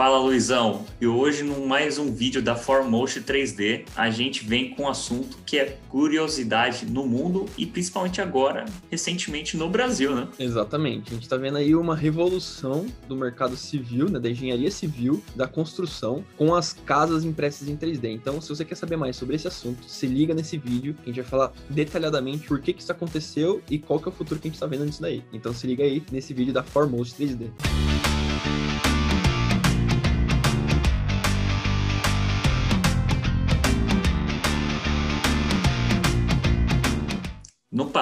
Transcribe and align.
Fala 0.00 0.18
Luizão, 0.18 0.86
e 0.98 1.06
hoje 1.06 1.42
no 1.42 1.66
mais 1.66 1.98
um 1.98 2.10
vídeo 2.10 2.40
da 2.40 2.56
Formotion 2.56 3.20
3D 3.20 3.84
a 3.94 4.08
gente 4.08 4.42
vem 4.42 4.70
com 4.70 4.84
um 4.84 4.88
assunto 4.88 5.36
que 5.44 5.58
é 5.58 5.76
curiosidade 5.90 6.86
no 6.86 7.06
mundo 7.06 7.44
e 7.58 7.66
principalmente 7.66 8.18
agora, 8.18 8.64
recentemente 8.90 9.58
no 9.58 9.68
Brasil, 9.68 10.16
né? 10.16 10.26
Exatamente, 10.38 11.10
a 11.10 11.12
gente 11.12 11.24
está 11.24 11.36
vendo 11.36 11.58
aí 11.58 11.74
uma 11.74 11.94
revolução 11.94 12.86
do 13.06 13.14
mercado 13.14 13.58
civil, 13.58 14.08
né, 14.08 14.18
da 14.18 14.30
engenharia 14.30 14.70
civil, 14.70 15.22
da 15.36 15.46
construção, 15.46 16.24
com 16.34 16.54
as 16.54 16.72
casas 16.72 17.22
impressas 17.22 17.68
em 17.68 17.76
3D. 17.76 18.06
Então, 18.06 18.40
se 18.40 18.48
você 18.48 18.64
quer 18.64 18.76
saber 18.76 18.96
mais 18.96 19.16
sobre 19.16 19.36
esse 19.36 19.48
assunto, 19.48 19.84
se 19.86 20.06
liga 20.06 20.32
nesse 20.32 20.56
vídeo 20.56 20.94
que 20.94 21.10
a 21.10 21.12
gente 21.12 21.20
vai 21.20 21.30
falar 21.30 21.52
detalhadamente 21.68 22.48
por 22.48 22.58
que, 22.62 22.72
que 22.72 22.80
isso 22.80 22.90
aconteceu 22.90 23.62
e 23.68 23.78
qual 23.78 24.00
que 24.00 24.08
é 24.08 24.10
o 24.10 24.14
futuro 24.14 24.40
que 24.40 24.48
a 24.48 24.50
gente 24.50 24.56
está 24.56 24.66
vendo 24.66 24.86
nisso 24.86 25.02
daí. 25.02 25.22
Então 25.30 25.52
se 25.52 25.66
liga 25.66 25.84
aí 25.84 26.02
nesse 26.10 26.32
vídeo 26.32 26.54
da 26.54 26.62
Formotion 26.62 27.16
3D. 27.18 27.50
No 28.50 28.79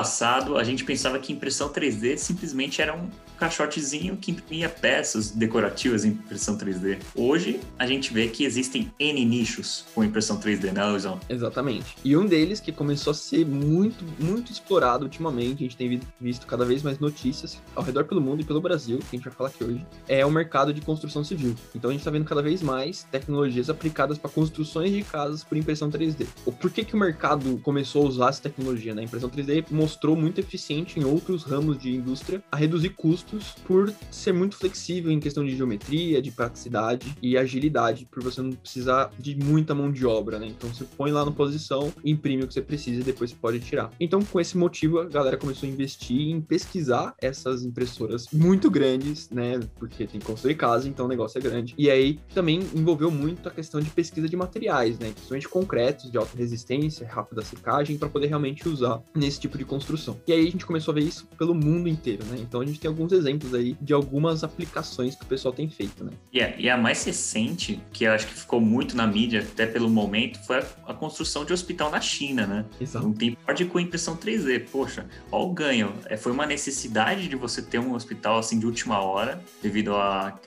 passado, 0.09 0.57
a 0.57 0.65
gente 0.65 0.85
pensava 0.85 1.19
que 1.19 1.35
impressão 1.35 1.69
3D 1.69 2.17
simplesmente 2.17 2.81
era 2.81 2.97
um 2.97 3.11
caixotezinho 3.39 4.17
que 4.17 4.33
imprimia 4.33 4.69
peças 4.69 5.31
decorativas 5.31 6.05
em 6.05 6.09
impressão 6.09 6.57
3D. 6.57 6.99
Hoje, 7.15 7.61
a 7.79 7.87
gente 7.87 8.13
vê 8.13 8.27
que 8.27 8.43
existem 8.43 8.93
N 8.99 9.25
nichos 9.25 9.85
com 9.95 10.03
impressão 10.03 10.41
3D, 10.41 10.73
né, 10.73 10.85
Luizão? 10.85 11.21
Exatamente. 11.29 11.95
E 12.03 12.17
um 12.17 12.27
deles 12.27 12.59
que 12.59 12.73
começou 12.73 13.11
a 13.11 13.15
ser 13.15 13.47
muito, 13.47 14.05
muito 14.19 14.51
explorado 14.51 15.05
ultimamente, 15.05 15.63
a 15.63 15.67
gente 15.69 15.77
tem 15.77 16.01
visto 16.19 16.47
cada 16.47 16.65
vez 16.65 16.83
mais 16.83 16.99
notícias 16.99 17.63
ao 17.77 17.85
redor 17.85 18.05
pelo 18.05 18.21
mundo 18.21 18.41
e 18.41 18.45
pelo 18.45 18.63
Brasil, 18.63 18.99
que 18.99 19.15
a 19.15 19.17
gente 19.17 19.25
vai 19.25 19.33
falar 19.33 19.51
aqui 19.51 19.63
hoje, 19.63 19.87
é 20.09 20.25
o 20.25 20.31
mercado 20.31 20.73
de 20.73 20.81
construção 20.81 21.23
civil. 21.23 21.55
Então 21.75 21.91
a 21.91 21.93
gente 21.93 22.01
está 22.01 22.11
vendo 22.11 22.25
cada 22.25 22.43
vez 22.43 22.63
mais 22.63 23.05
tecnologias 23.05 23.69
aplicadas 23.71 24.17
para 24.17 24.31
construções 24.31 24.91
de 24.91 25.03
casas 25.03 25.45
por 25.45 25.57
impressão 25.57 25.91
3D. 25.91 26.27
Por 26.59 26.71
que, 26.71 26.83
que 26.83 26.95
o 26.95 26.99
mercado 26.99 27.59
começou 27.59 28.05
a 28.05 28.09
usar 28.09 28.29
essa 28.31 28.43
tecnologia? 28.43 28.95
Né? 28.95 29.03
A 29.03 29.05
impressão 29.05 29.29
3D 29.29 29.67
mostrou 29.71 29.98
muito 30.17 30.39
eficiente 30.41 30.99
em 30.99 31.05
outros 31.05 31.43
ramos 31.43 31.79
de 31.79 31.95
indústria 31.95 32.43
a 32.51 32.57
reduzir 32.57 32.91
custos 32.91 33.55
por 33.67 33.93
ser 34.11 34.33
muito 34.33 34.57
flexível 34.57 35.11
em 35.11 35.21
questão 35.21 35.45
de 35.45 35.57
geometria, 35.57 36.23
de 36.23 36.31
praticidade 36.31 37.17
e 37.23 37.37
agilidade, 37.37 38.07
por 38.11 38.23
você 38.23 38.41
não 38.41 38.53
precisar 38.53 39.11
de 39.19 39.37
muita 39.37 39.75
mão 39.75 39.91
de 39.91 40.07
obra, 40.07 40.39
né? 40.39 40.47
Então 40.47 40.73
você 40.73 40.85
põe 40.97 41.11
lá 41.11 41.25
na 41.25 41.31
posição, 41.31 41.93
imprime 42.05 42.45
o 42.45 42.49
que 42.49 42.55
você 42.55 42.63
precisa 42.63 43.01
e 43.01 43.05
depois 43.05 43.31
você 43.31 43.37
pode 43.37 43.61
tirar. 43.61 43.91
Então, 43.99 44.23
com 44.23 44.41
esse 44.41 44.57
motivo, 44.57 45.01
a 45.01 45.05
galera 45.05 45.37
começou 45.37 45.69
a 45.69 45.73
investir 45.73 46.31
em 46.31 46.41
pesquisar 46.41 47.15
essas 47.21 47.65
impressoras 47.65 48.29
muito 48.33 48.71
grandes, 48.71 49.29
né? 49.31 49.61
Porque 49.79 50.07
tem 50.07 50.21
que 50.21 50.27
construir 50.27 50.55
casa, 50.55 50.89
então 50.89 51.07
o 51.07 51.09
negócio 51.09 51.39
é 51.39 51.43
grande. 51.43 51.75
E 51.77 51.91
aí 51.91 52.21
também 52.35 52.61
envolveu 52.75 53.11
muito 53.11 53.49
a 53.49 53.53
questão 53.53 53.81
de 53.81 53.91
pesquisa 53.91 54.29
de 54.29 54.37
materiais, 54.37 54.99
né? 54.99 55.11
Principalmente 55.11 55.49
concretos, 55.49 56.11
de 56.11 56.19
alta 56.19 56.37
resistência, 56.37 57.07
rápida 57.07 57.43
secagem, 57.43 57.97
para 57.99 58.09
poder 58.09 58.29
realmente 58.29 58.69
usar 58.69 59.03
nesse 59.15 59.41
tipo 59.41 59.57
de 59.59 59.65
construção. 59.65 59.88
E 60.27 60.33
aí 60.33 60.47
a 60.49 60.51
gente 60.51 60.67
começou 60.67 60.93
a 60.93 60.95
ver 60.95 61.03
isso 61.03 61.27
pelo 61.39 61.55
mundo 61.55 61.89
inteiro, 61.89 62.25
né? 62.27 62.39
Então 62.41 62.61
a 62.61 62.67
gente 62.67 62.81
tem 62.81 62.89
alguns 62.89 63.13
exemplos 63.13 63.55
aí 63.55 63.77
de 63.81 63.93
algumas 63.93 64.45
aplicações 64.45 65.15
que 65.15 65.23
o 65.23 65.27
pessoal 65.27 65.53
tem 65.53 65.69
feito, 65.69 66.05
né? 66.05 66.13
Yeah, 66.35 66.57
e 66.59 66.69
a 66.69 66.77
mais 66.77 67.05
recente, 67.05 67.81
que 67.93 68.05
eu 68.05 68.13
acho 68.13 68.27
que 68.27 68.35
ficou 68.35 68.61
muito 68.61 68.97
na 68.97 69.07
mídia 69.07 69.41
até 69.41 69.67
pelo 69.67 69.89
momento, 69.89 70.39
foi 70.47 70.59
a, 70.59 70.67
a 70.89 70.95
construção 70.95 71.45
de 71.45 71.53
hospital 71.53 71.91
na 71.91 72.01
China, 72.01 72.47
né? 72.47 72.65
Exato. 72.81 73.07
Um 73.07 73.13
tempo 73.13 73.39
com 73.71 73.81
impressão 73.81 74.17
3D. 74.17 74.67
Poxa, 74.71 75.07
olha 75.31 75.45
o 75.45 75.53
ganho. 75.53 75.93
É, 76.07 76.17
foi 76.17 76.33
uma 76.33 76.47
necessidade 76.47 77.29
de 77.29 77.37
você 77.37 77.63
ter 77.63 77.79
um 77.79 77.95
hospital 77.95 78.39
assim 78.39 78.59
de 78.59 78.67
última 78.67 79.01
hora, 79.01 79.43
devido 79.63 79.95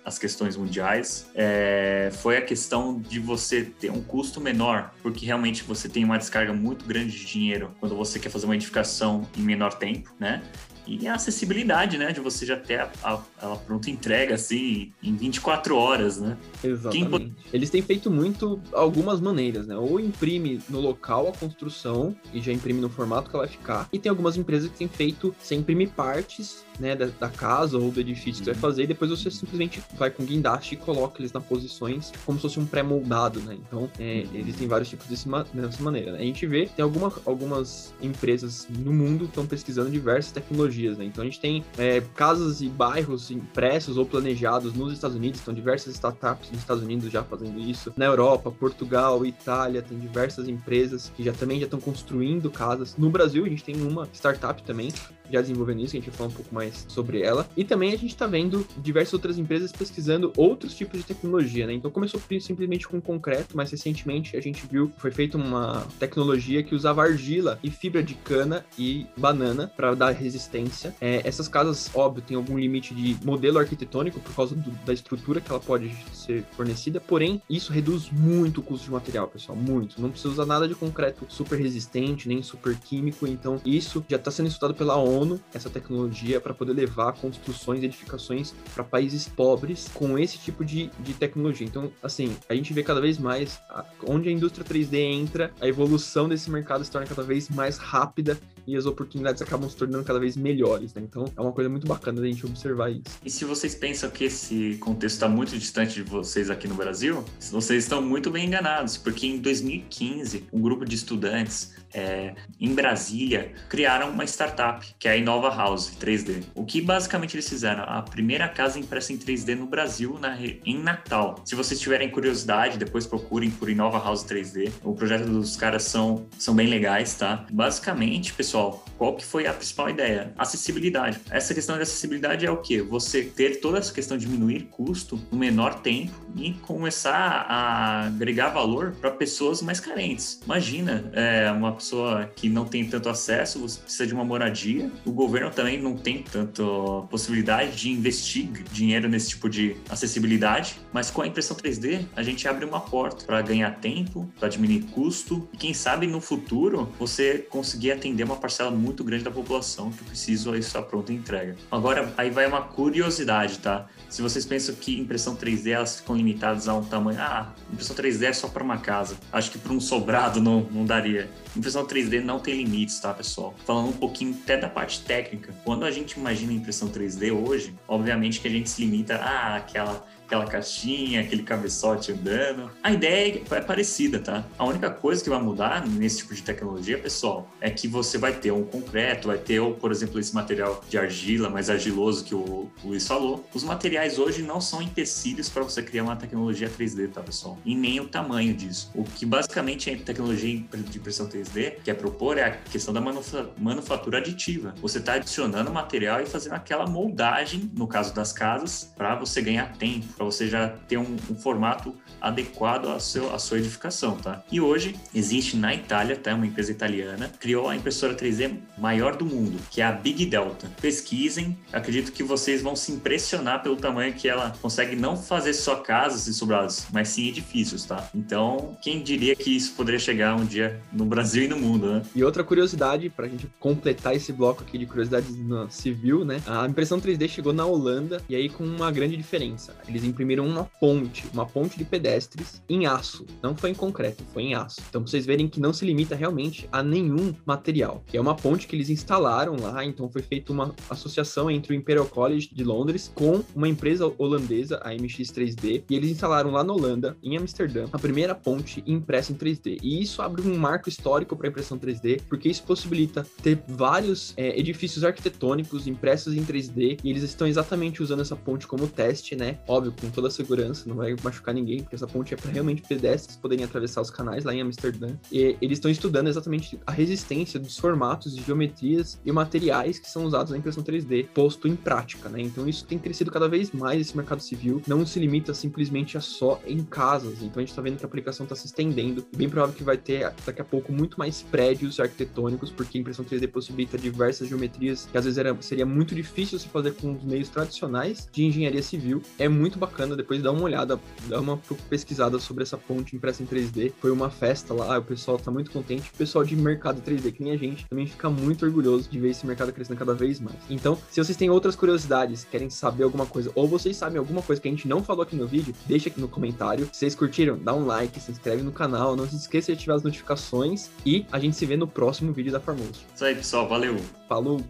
às 0.06 0.18
questões 0.18 0.56
mundiais. 0.56 1.30
É, 1.34 2.12
foi 2.22 2.38
a 2.38 2.42
questão 2.42 3.00
de 3.00 3.20
você 3.20 3.64
ter 3.64 3.92
um 3.92 4.02
custo 4.02 4.40
menor, 4.40 4.94
porque 5.02 5.26
realmente 5.26 5.64
você 5.64 5.90
tem 5.90 6.04
uma 6.04 6.18
descarga 6.18 6.54
muito 6.54 6.86
grande 6.86 7.12
de 7.18 7.26
dinheiro 7.26 7.72
quando 7.80 7.96
você 7.96 8.20
quer 8.20 8.30
fazer 8.30 8.46
uma 8.46 8.56
edificação 8.56 9.21
em 9.38 9.42
menor 9.42 9.74
tempo, 9.74 10.12
né? 10.20 10.42
E 10.86 11.08
a 11.08 11.16
acessibilidade, 11.16 11.98
né? 11.98 12.12
De 12.12 12.20
você 12.20 12.46
já 12.46 12.58
ter 12.58 12.82
a, 12.82 13.20
a, 13.40 13.56
pronta 13.56 13.90
entrega, 13.90 14.36
assim, 14.36 14.92
em 15.02 15.16
24 15.16 15.76
horas, 15.76 16.20
né? 16.20 16.38
Exatamente. 16.64 17.10
Quem... 17.10 17.36
Eles 17.54 17.70
têm 17.70 17.82
feito 17.82 18.10
muito 18.10 18.60
algumas 18.74 19.22
maneiras, 19.22 19.68
né? 19.68 19.76
Ou 19.78 20.00
imprime 20.00 20.60
no 20.70 20.80
local 20.80 21.30
a 21.30 21.38
construção 21.38 22.16
e 22.34 22.42
já 22.42 22.52
imprime 22.52 22.82
no 22.82 22.90
formato 22.90 23.30
que 23.30 23.36
ela 23.36 23.46
vai 23.46 23.56
ficar. 23.56 23.88
E 23.94 24.00
tem 24.00 24.10
algumas 24.10 24.38
empresas 24.38 24.70
que 24.72 24.78
têm 24.78 24.88
feito, 24.88 25.36
você 25.40 25.56
imprime 25.56 25.88
partes 25.88 26.66
né, 26.82 26.96
da, 26.96 27.06
da, 27.06 27.30
casa 27.30 27.78
ou 27.78 27.92
do 27.92 28.00
edifício 28.00 28.44
que 28.44 28.46
você 28.46 28.46
vai 28.46 28.56
uhum. 28.56 28.62
fazer, 28.62 28.84
e 28.84 28.88
depois 28.88 29.12
você 29.12 29.30
simplesmente 29.30 29.82
vai 29.96 30.10
com 30.10 30.26
guindaste 30.26 30.74
e 30.74 30.78
coloca 30.78 31.22
eles 31.22 31.32
nas 31.32 31.44
posições 31.44 32.12
como 32.26 32.40
se 32.40 32.42
fosse 32.42 32.60
um 32.60 32.66
pré-moldado, 32.66 33.40
né? 33.42 33.56
Então, 33.68 33.90
é, 34.00 34.26
uhum. 34.26 34.40
existem 34.40 34.68
vários 34.68 34.90
tipos 34.90 35.06
desse, 35.06 35.30
dessa 35.54 35.84
maneira. 35.84 36.14
Né? 36.14 36.20
A 36.20 36.24
gente 36.24 36.46
vê, 36.48 36.66
tem 36.66 36.84
alguma, 36.84 37.14
algumas 37.26 37.94
empresas 38.02 38.68
no 38.70 38.92
mundo 38.92 39.26
que 39.26 39.32
estão 39.32 39.46
pesquisando 39.46 39.92
diversas 39.92 40.32
tecnologias, 40.32 40.98
né? 40.98 41.06
Então, 41.06 41.22
a 41.22 41.26
gente 41.26 41.40
tem 41.40 41.64
é, 41.78 42.02
casas 42.16 42.62
e 42.62 42.68
bairros 42.68 43.30
impressos 43.30 43.98
ou 43.98 44.06
planejados 44.06 44.74
nos 44.74 44.92
Estados 44.92 45.16
Unidos, 45.16 45.40
estão 45.40 45.54
diversas 45.54 45.94
startups 45.94 46.50
nos 46.50 46.60
Estados 46.60 46.84
Unidos 46.84 47.12
já 47.12 47.24
fazendo 47.24 47.60
isso. 47.60 47.94
Na 47.96 48.06
Europa, 48.06 48.52
Portugal, 48.52 49.24
Itália, 49.24 49.82
tem 49.82 50.00
diversas 50.00 50.48
empresas 50.48 51.12
que 51.16 51.24
já 51.24 51.32
também 51.32 51.60
já 51.60 51.66
estão 51.66 51.80
construindo 51.80 52.50
casas. 52.50 52.96
No 52.98 53.10
Brasil, 53.10 53.46
a 53.46 53.50
gente 53.50 53.64
tem 53.64 53.76
uma 53.82 54.08
startup 54.14 54.62
também 54.64 54.92
já 55.32 55.42
desenvolvendo 55.42 55.82
isso, 55.82 55.96
a 55.96 56.00
gente 56.00 56.10
vai 56.10 56.18
falar 56.18 56.30
um 56.30 56.34
pouco 56.34 56.54
mais 56.54 56.86
sobre 56.88 57.22
ela. 57.22 57.48
E 57.56 57.64
também 57.64 57.90
a 57.90 57.98
gente 57.98 58.12
está 58.12 58.28
vendo 58.28 58.66
diversas 58.78 59.14
outras 59.14 59.38
empresas 59.38 59.72
pesquisando 59.72 60.32
outros 60.36 60.76
tipos 60.76 61.00
de 61.00 61.06
tecnologia, 61.06 61.68
né? 61.68 61.74
Então 61.74 61.92
começou 61.92 62.22
simplesmente 62.40 62.88
com 62.88 63.00
concreto, 63.02 63.56
mas 63.56 63.72
recentemente 63.72 64.36
a 64.36 64.42
gente 64.42 64.66
viu 64.70 64.90
que 64.90 65.00
foi 65.00 65.12
feita 65.12 65.38
uma 65.38 65.88
tecnologia 66.00 66.64
que 66.64 66.76
usava 66.76 67.04
argila 67.04 67.60
e 67.64 67.70
fibra 67.70 68.04
de 68.04 68.16
cana 68.16 68.66
e 68.78 69.06
banana 69.18 69.72
para 69.76 69.94
dar 69.96 70.12
resistência. 70.12 70.96
É, 71.00 71.22
essas 71.24 71.48
casas, 71.48 71.90
óbvio, 71.94 72.24
tem 72.26 72.38
algum 72.38 72.58
limite 72.58 72.94
de 72.94 73.18
modelo 73.24 73.60
arquitetônico 73.60 74.20
por 74.20 74.34
causa 74.36 74.56
do, 74.56 74.72
da 74.86 74.94
estrutura 74.94 75.42
que 75.42 75.50
ela 75.50 75.60
pode 75.60 75.92
ser 76.14 76.44
fornecida, 76.56 77.00
porém 77.00 77.42
isso 77.50 77.74
reduz 77.74 78.10
muito 78.12 78.60
o 78.60 78.64
custo 78.64 78.86
de 78.86 78.92
material, 78.92 79.28
pessoal, 79.28 79.58
muito. 79.58 80.02
Não 80.02 80.10
precisa 80.10 80.34
usar 80.34 80.46
nada 80.46 80.68
de 80.68 80.76
concreto 80.76 81.26
super 81.30 81.60
resistente, 81.60 82.28
nem 82.28 82.42
super 82.42 82.76
químico, 82.76 83.28
então 83.28 83.60
isso 83.66 84.04
já 84.08 84.18
está 84.18 84.32
sendo 84.32 84.48
estudado 84.48 84.74
pela 84.74 84.96
ONU 84.96 85.21
ONU 85.22 85.40
essa 85.54 85.70
tecnologia 85.70 86.40
para 86.40 86.54
poder 86.54 86.74
levar 86.74 87.14
construções 87.14 87.82
e 87.82 87.86
edificações 87.86 88.54
para 88.74 88.84
países 88.84 89.28
pobres 89.28 89.88
com 89.94 90.18
esse 90.18 90.38
tipo 90.38 90.66
de, 90.66 90.90
de 91.00 91.14
tecnologia. 91.14 91.66
Então, 91.66 91.92
assim, 92.02 92.36
a 92.50 92.56
gente 92.56 92.74
vê 92.74 92.84
cada 92.84 93.00
vez 93.00 93.18
mais 93.18 93.60
a, 93.70 93.86
onde 94.08 94.30
a 94.30 94.32
indústria 94.32 94.66
3D 94.66 94.98
entra, 94.98 95.52
a 95.60 95.68
evolução 95.68 96.28
desse 96.28 96.50
mercado 96.50 96.84
se 96.84 96.92
torna 96.92 97.08
cada 97.08 97.24
vez 97.24 97.50
mais 97.50 97.78
rápida 97.78 98.40
e 98.68 98.76
as 98.76 98.86
oportunidades 98.86 99.42
acabam 99.42 99.70
se 99.70 99.76
tornando 99.76 100.04
cada 100.04 100.20
vez 100.20 100.38
melhores, 100.38 100.94
né? 100.94 101.02
Então, 101.04 101.26
é 101.36 101.42
uma 101.42 101.52
coisa 101.52 101.70
muito 101.70 101.88
bacana 101.88 102.22
da 102.22 102.28
gente 102.28 102.46
observar 102.46 102.92
isso. 102.92 103.04
E 103.26 103.30
se 103.30 103.44
vocês 103.46 103.76
pensam 103.76 104.10
que 104.10 104.26
esse 104.26 104.78
contexto 104.80 105.16
está 105.16 105.28
muito 105.28 105.58
distante 105.58 105.96
de 105.96 106.04
vocês 106.04 106.50
aqui 106.50 106.68
no 106.68 106.76
Brasil, 106.76 107.24
vocês 107.52 107.84
estão 107.84 108.02
muito 108.02 108.30
bem 108.30 108.48
enganados, 108.48 108.98
porque 108.98 109.28
em 109.28 109.40
2015, 109.40 110.48
um 110.54 110.62
grupo 110.62 110.86
de 110.86 110.96
estudantes 110.96 111.74
é, 111.94 112.36
em 112.60 112.74
Brasília 112.74 113.52
criaram 113.70 114.10
uma 114.10 114.24
startup, 114.24 114.86
que 114.98 115.08
é 115.08 115.11
a 115.12 115.18
Inova 115.18 115.50
House 115.50 115.92
3D. 116.00 116.44
O 116.56 116.66
que 116.66 116.82
basicamente 116.82 117.36
eles 117.36 117.48
fizeram? 117.48 117.84
A 117.84 118.02
primeira 118.02 118.48
casa 118.48 118.80
impressa 118.80 119.14
em 119.14 119.18
3D 119.18 119.56
no 119.56 119.66
Brasil 119.66 120.18
na, 120.20 120.38
em 120.40 120.82
Natal. 120.82 121.42
Se 121.46 121.56
vocês 121.56 121.80
tiverem 121.80 122.10
curiosidade, 122.10 122.78
depois 122.78 123.06
procurem 123.06 123.50
por 123.52 123.70
Inova 123.70 124.00
House 124.00 124.24
3D. 124.24 124.72
O 124.84 124.94
projeto 124.94 125.26
dos 125.26 125.56
caras 125.58 125.84
são, 125.84 126.26
são 126.38 126.56
bem 126.56 126.68
legais, 126.68 127.14
tá? 127.16 127.46
Basicamente, 127.52 128.34
pessoal, 128.34 128.84
qual 128.98 129.16
que 129.16 129.26
foi 129.26 129.48
a 129.48 129.54
principal 129.54 129.90
ideia? 129.90 130.34
Acessibilidade. 130.38 131.20
Essa 131.30 131.54
questão 131.54 131.76
de 131.76 131.84
acessibilidade 131.84 132.46
é 132.46 132.52
o 132.52 132.58
que? 132.58 132.82
Você 132.82 133.24
ter 133.24 133.60
toda 133.60 133.80
essa 133.80 133.94
questão 133.94 134.18
de 134.18 134.26
diminuir 134.26 134.68
custo 134.72 135.20
no 135.32 135.38
menor 135.38 135.82
tempo 135.82 136.14
e 136.36 136.54
começar 136.54 137.46
a 137.50 138.06
agregar 138.06 138.50
valor 138.50 138.96
para 139.00 139.12
pessoas 139.12 139.62
mais 139.62 139.80
carentes. 139.80 140.40
Imagina 140.46 141.04
é, 141.14 141.52
uma 141.52 141.74
pessoa 141.74 142.32
que 142.36 142.48
não 142.48 142.66
tem 142.66 142.86
tanto 142.86 143.10
acesso, 143.10 143.60
você 143.60 143.80
precisa 143.80 144.08
de 144.08 144.14
uma 144.14 144.24
moradia. 144.24 144.90
O 145.06 145.12
governo 145.12 145.50
também 145.50 145.82
não 145.82 145.96
tem 145.96 146.22
tanta 146.22 146.64
possibilidade 147.10 147.76
de 147.76 147.90
investir 147.90 148.48
dinheiro 148.72 149.10
nesse 149.10 149.30
tipo 149.30 149.50
de 149.50 149.76
acessibilidade, 149.90 150.80
mas 150.94 151.10
com 151.10 151.22
a 151.22 151.28
impressão 151.28 151.58
3D 151.58 152.06
a 152.16 152.22
gente 152.22 152.48
abre 152.48 152.66
uma 152.66 152.80
porta 152.80 153.26
para 153.26 153.42
ganhar 153.42 153.72
tempo, 153.80 154.32
para 154.40 154.48
diminuir 154.48 154.84
custo 154.92 155.48
e 155.54 155.58
quem 155.58 155.74
sabe 155.74 156.08
no 156.08 156.22
futuro 156.22 156.92
você 157.00 157.40
conseguir 157.40 157.92
atender 157.92 158.24
uma 158.24 158.36
parcela 158.36 158.70
muito 158.70 159.04
grande 159.04 159.24
da 159.24 159.32
população 159.32 159.92
que 159.92 160.04
precisa 160.04 160.58
estar 160.58 160.84
pronta 160.84 161.12
em 161.12 161.16
entrega. 161.16 161.56
Agora 161.72 162.14
aí 162.18 162.30
vai 162.30 162.46
uma 162.46 162.62
curiosidade, 162.62 163.60
tá? 163.60 163.88
Se 164.10 164.22
vocês 164.22 164.46
pensam 164.46 164.76
que 164.76 165.00
impressão 165.00 165.36
3D 165.36 165.72
elas 165.72 165.98
ficam 165.98 166.16
limitadas 166.16 166.68
a 166.68 166.76
um 166.76 166.84
tamanho, 166.84 167.20
ah, 167.20 167.54
impressão 167.72 167.96
3D 167.96 168.24
é 168.24 168.34
só 168.34 168.48
para 168.48 168.64
uma 168.64 168.78
casa. 168.78 169.16
Acho 169.32 169.52
que 169.52 169.58
para 169.58 169.74
um 169.74 169.80
sobrado 169.80 170.42
não, 170.42 170.62
não 170.72 170.86
daria. 170.86 171.30
Impressão 171.56 171.86
3D 171.86 172.24
não 172.24 172.40
tem 172.40 172.56
limites, 172.56 173.00
tá, 173.00 173.14
pessoal? 173.14 173.54
Falando 173.66 173.90
um 173.90 173.94
pouquinho 173.94 174.38
até 174.44 174.58
da 174.58 174.70
parte 174.70 175.02
técnica, 175.02 175.54
quando 175.66 175.84
a 175.84 175.92
gente 175.92 176.14
imagina 176.14 176.54
impressão 176.54 176.88
3D 176.90 177.32
hoje, 177.32 177.76
obviamente 177.88 178.40
que 178.40 178.48
a 178.48 178.52
gente 178.52 178.70
se 178.70 178.84
limita 178.84 179.16
a 179.16 179.30
ah, 179.30 179.56
aquela 179.58 180.06
aquela 180.32 180.46
caixinha, 180.46 181.20
aquele 181.20 181.44
cabeçote 181.44 182.14
andando. 182.14 182.72
A 182.82 182.92
ideia 182.92 183.44
é 183.52 183.62
parecida, 183.62 184.18
tá? 184.18 184.46
A 184.58 184.66
única 184.66 184.90
coisa 184.90 185.22
que 185.22 185.30
vai 185.30 185.42
mudar 185.42 185.86
nesse 185.86 186.20
tipo 186.20 186.34
de 186.34 186.42
tecnologia, 186.42 186.98
pessoal, 186.98 187.50
é 187.60 187.70
que 187.70 187.86
você 187.86 188.18
vai 188.18 188.34
ter 188.34 188.52
um 188.52 188.64
concreto, 188.64 189.28
vai 189.28 189.38
ter, 189.38 189.62
por 189.74 189.92
exemplo, 189.92 190.20
esse 190.20 190.34
material 190.34 190.82
de 190.88 190.98
argila 190.98 191.50
mais 191.50 191.70
argiloso 191.70 192.24
que 192.24 192.34
o 192.34 192.72
Luiz 192.82 193.06
falou. 193.06 193.46
Os 193.54 193.64
materiais 193.64 194.18
hoje 194.18 194.42
não 194.42 194.62
são 194.62 194.82
empecilhos 194.82 195.50
para 195.50 195.64
você 195.64 195.84
criar 195.84 196.04
uma 196.04 196.16
tecnologia 196.16 196.70
3D, 196.70 197.12
tá, 197.12 197.22
pessoal? 197.22 197.58
E 197.66 197.76
nem 197.76 198.00
o 198.00 198.08
tamanho 198.08 198.54
disso. 198.54 198.90
O 198.96 199.04
que 199.04 199.26
basicamente 199.26 199.90
a 199.90 199.98
tecnologia 199.98 200.64
de 200.72 200.98
impressão 200.98 201.28
3D 201.28 201.76
quer 201.84 201.96
propor 201.96 202.38
é 202.38 202.44
a 202.46 202.52
questão 202.52 202.94
da 202.94 203.02
manufatura 203.02 204.20
aditiva. 204.20 204.74
Você 204.82 205.00
está 205.00 205.14
adicionando 205.14 205.72
material 205.72 206.22
e 206.22 206.26
fazendo 206.26 206.54
aquela 206.54 206.88
moldagem, 206.88 207.70
no 207.76 207.88
caso 207.88 208.14
das 208.14 208.32
casas, 208.32 208.94
para 208.96 209.16
você 209.16 209.42
ganhar 209.42 209.74
tempo, 209.78 210.21
para 210.22 210.26
você 210.26 210.48
já 210.48 210.70
ter 210.88 210.98
um, 210.98 211.18
um 211.32 211.36
formato 211.36 211.96
adequado 212.22 212.90
à, 212.90 213.00
seu, 213.00 213.34
à 213.34 213.40
sua 213.40 213.58
edificação, 213.58 214.16
tá? 214.18 214.44
E 214.52 214.62
hoje 214.62 214.96
existe 215.16 215.58
na 215.58 215.74
Itália, 215.74 216.16
tá? 216.16 216.36
Uma 216.36 216.46
empresa 216.46 216.72
italiana 216.72 217.32
criou 217.40 217.68
a 217.68 217.76
impressora 217.76 218.14
3D 218.14 218.58
maior 218.78 219.16
do 219.16 219.26
mundo, 219.26 219.58
que 219.72 219.82
é 219.82 219.86
a 219.86 219.92
Big 219.92 220.28
Delta. 220.28 220.70
Pesquisem, 220.80 221.58
acredito 221.74 222.12
que 222.12 222.22
vocês 222.22 222.62
vão 222.62 222.76
se 222.76 222.92
impressionar 222.92 223.64
pelo 223.64 223.76
tamanho 223.76 224.14
que 224.14 224.30
ela 224.30 224.56
consegue 224.62 224.96
não 224.96 225.18
fazer 225.18 225.54
só 225.54 225.78
casas 225.78 226.28
e 226.28 226.34
sobrados, 226.36 226.86
mas 226.94 227.10
sim 227.10 227.28
edifícios, 227.28 227.84
tá? 227.86 228.08
Então, 228.14 228.78
quem 228.80 229.02
diria 229.02 229.36
que 229.36 229.56
isso 229.56 229.74
poderia 229.74 230.00
chegar 230.00 230.36
um 230.36 230.46
dia 230.46 230.80
no 230.94 231.06
Brasil 231.06 231.46
e 231.46 231.48
no 231.48 231.58
mundo, 231.58 231.92
né? 231.92 232.04
E 232.14 232.24
outra 232.24 232.44
curiosidade, 232.44 233.10
para 233.10 233.26
a 233.26 233.30
gente 233.30 233.48
completar 233.60 234.16
esse 234.16 234.32
bloco 234.32 234.62
aqui 234.62 234.78
de 234.78 234.86
curiosidades 234.86 235.32
civil, 235.72 236.24
né? 236.24 236.40
A 236.46 236.68
impressão 236.68 237.02
3D 237.02 237.28
chegou 237.28 237.54
na 237.54 237.66
Holanda 237.66 238.22
e 238.30 238.36
aí 238.36 238.50
com 238.50 238.64
uma 238.64 238.92
grande 238.92 239.18
diferença. 239.18 239.76
Eles 239.88 240.04
imprimiram 240.12 240.46
uma 240.46 240.66
ponte, 240.80 241.26
uma 241.34 241.46
ponte 241.46 241.78
de 241.78 241.86
pedestres 241.86 242.62
em 242.70 242.86
aço. 242.86 243.26
Não 243.42 243.56
foi 243.56 243.72
em 243.72 243.76
concreto, 243.76 244.24
foi 244.34 244.44
em 244.44 244.54
aço. 244.54 244.82
Então, 244.90 245.02
pra 245.02 245.10
vocês 245.10 245.26
verem 245.26 245.48
que 245.48 245.60
não 245.60 245.74
se 245.74 245.86
limita 245.86 246.16
realmente 246.16 246.68
a 246.72 246.84
nenhum 246.84 247.34
material. 247.46 248.04
Que 248.06 248.18
é 248.18 248.22
uma 248.22 248.36
ponte 248.36 248.68
que 248.68 248.76
eles 248.76 248.90
instalaram 248.90 249.56
lá, 249.60 249.84
então 249.84 250.10
foi 250.10 250.22
feita 250.22 250.52
uma 250.52 250.74
associação 250.90 251.50
entre 251.50 251.74
o 251.74 251.76
Imperial 251.76 252.06
College 252.06 252.50
de 252.54 252.64
Londres 252.64 253.12
com 253.14 253.44
uma 253.56 253.68
empresa 253.68 254.12
holandesa, 254.18 254.80
a 254.84 254.92
MX3D, 254.92 255.84
e 255.90 255.96
eles 255.96 256.12
instalaram 256.12 256.52
lá 256.52 256.64
na 256.64 256.74
Holanda, 256.74 257.18
em 257.24 257.38
Amsterdã, 257.38 257.86
a 257.92 258.00
primeira 258.00 258.36
ponte 258.36 258.84
impressa 258.86 259.32
em 259.32 259.36
3D. 259.36 259.80
E 259.82 260.02
isso 260.02 260.22
abre 260.22 260.42
um 260.42 260.58
marco 260.58 260.90
histórico 260.90 261.36
para 261.36 261.48
a 261.48 261.50
impressão 261.50 261.78
3D, 261.78 262.22
porque 262.28 262.50
isso 262.50 262.64
possibilita 262.64 263.26
ter 263.42 263.62
vários 263.68 264.34
é, 264.38 264.58
edifícios 264.60 265.04
arquitetônicos 265.04 265.88
impressos 265.88 266.36
em 266.36 266.44
3D, 266.44 267.00
e 267.04 267.10
eles 267.10 267.24
estão 267.24 267.48
exatamente 267.48 268.02
usando 268.02 268.22
essa 268.22 268.36
ponte 268.36 268.68
como 268.68 268.88
teste, 268.88 269.36
né? 269.36 269.60
Óbvio, 269.68 269.91
com 270.00 270.10
toda 270.10 270.28
a 270.28 270.32
segurança, 270.32 270.88
não 270.88 270.96
vai 270.96 271.16
machucar 271.24 271.54
ninguém, 271.54 271.82
porque 271.82 271.96
essa 271.96 272.08
ponte 272.08 272.34
é 272.34 272.38
para 272.38 272.52
realmente 272.52 272.82
pedestres 272.82 273.36
poderem 273.36 273.66
atravessar 273.66 274.02
os 274.02 274.10
canais 274.10 274.44
lá 274.44 274.54
em 274.54 274.62
Amsterdã. 274.62 275.10
E 275.32 275.56
eles 275.62 275.78
estão 275.78 275.90
estudando 275.90 276.28
exatamente 276.28 276.80
a 276.86 276.92
resistência 276.92 277.60
dos 277.60 277.78
formatos, 277.78 278.36
de 278.36 278.44
geometrias 278.44 279.20
e 279.26 279.32
materiais 279.32 280.00
que 280.00 280.10
são 280.10 280.26
usados 280.26 280.52
na 280.52 280.58
impressão 280.58 280.84
3D, 280.84 281.28
posto 281.34 281.68
em 281.68 281.76
prática, 281.76 282.30
né? 282.30 282.42
Então 282.42 282.68
isso 282.68 282.86
tem 282.86 282.98
crescido 282.98 283.32
cada 283.32 283.48
vez 283.48 283.72
mais 283.72 284.02
esse 284.02 284.16
mercado 284.16 284.42
civil, 284.42 284.82
não 284.88 285.06
se 285.06 285.20
limita 285.20 285.54
simplesmente 285.54 286.18
a 286.18 286.22
só 286.22 286.60
em 286.66 286.84
casas. 286.84 287.42
Então 287.42 287.58
a 287.58 287.60
gente 287.60 287.70
está 287.70 287.82
vendo 287.82 287.98
que 287.98 288.06
a 288.06 288.08
aplicação 288.08 288.44
está 288.44 288.56
se 288.56 288.66
estendendo. 288.66 289.26
Bem 289.36 289.50
provável 289.50 289.76
que 289.76 289.84
vai 289.84 289.98
ter 289.98 290.32
daqui 290.46 290.62
a 290.62 290.66
pouco 290.66 290.92
muito 290.92 291.18
mais 291.18 291.42
prédios 291.42 292.00
arquitetônicos, 292.00 292.72
porque 292.72 292.98
a 292.98 293.02
impressão 293.02 293.26
3D 293.26 293.48
possibilita 293.48 293.98
diversas 293.98 294.48
geometrias 294.48 295.08
que 295.12 295.18
às 295.18 295.26
vezes 295.26 295.38
era, 295.38 295.56
seria 295.62 295.86
muito 295.86 296.16
difícil 296.16 296.60
se 296.60 296.68
fazer 296.68 296.94
com 296.96 297.14
os 297.14 297.24
meios 297.24 297.50
tradicionais 297.50 298.28
de 298.32 298.44
engenharia 298.44 298.82
civil. 298.82 299.22
É 299.38 299.48
muito 299.48 299.80
bacana, 299.82 300.16
depois 300.16 300.42
dá 300.42 300.52
uma 300.52 300.64
olhada, 300.64 301.00
dá 301.28 301.40
uma 301.40 301.60
pesquisada 301.90 302.40
sobre 302.40 302.64
essa 302.64 302.78
ponte 302.78 303.16
impressa 303.16 303.44
em 303.44 303.46
3D. 303.46 303.92
Foi 304.00 304.12
uma 304.12 304.30
festa 304.30 304.74
lá, 304.74 304.98
o 304.98 305.04
pessoal 305.04 305.38
está 305.38 305.52
muito 305.52 305.72
contente. 305.72 306.10
O 306.14 306.18
pessoal 306.18 306.46
de 306.46 306.56
mercado 306.56 307.02
3D, 307.02 307.34
que 307.34 307.44
nem 307.44 307.54
a 307.54 307.58
gente, 307.58 307.88
também 307.88 308.06
fica 308.06 308.30
muito 308.30 308.66
orgulhoso 308.66 309.10
de 309.10 309.20
ver 309.20 309.30
esse 309.30 309.46
mercado 309.46 309.74
crescendo 309.74 309.98
cada 309.98 310.14
vez 310.14 310.40
mais. 310.40 310.58
Então, 310.70 310.98
se 311.10 311.24
vocês 311.24 311.38
têm 311.38 311.50
outras 311.50 311.76
curiosidades, 311.76 312.46
querem 312.50 312.70
saber 312.70 313.04
alguma 313.04 313.26
coisa, 313.26 313.52
ou 313.56 313.68
vocês 313.68 313.98
sabem 313.98 314.20
alguma 314.20 314.42
coisa 314.42 314.62
que 314.62 314.68
a 314.68 314.72
gente 314.72 314.88
não 314.88 315.04
falou 315.04 315.24
aqui 315.24 315.36
no 315.36 315.48
vídeo, 315.48 315.74
deixa 315.86 316.10
aqui 316.10 316.22
no 316.22 316.28
comentário. 316.28 316.86
Se 316.92 317.00
vocês 317.00 317.16
curtiram, 317.16 317.58
dá 317.58 317.74
um 317.74 317.86
like, 317.86 318.20
se 318.20 318.32
inscreve 318.32 318.62
no 318.62 318.72
canal, 318.72 319.16
não 319.16 319.28
se 319.28 319.36
esqueça 319.36 319.72
de 319.72 319.78
ativar 319.78 319.98
as 319.98 320.04
notificações 320.04 320.90
e 321.06 321.26
a 321.32 321.40
gente 321.40 321.56
se 321.56 321.66
vê 321.66 321.76
no 321.76 321.88
próximo 321.88 322.32
vídeo 322.32 322.52
da 322.52 322.60
Formoso. 322.60 323.06
Isso 323.14 323.26
aí, 323.26 323.36
pessoal. 323.36 323.68
Valeu. 323.68 323.98
Falou! 324.28 324.62